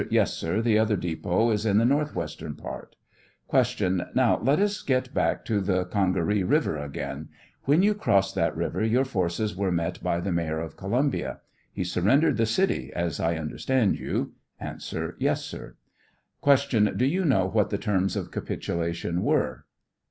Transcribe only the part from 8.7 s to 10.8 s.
your forces were met by the mayor of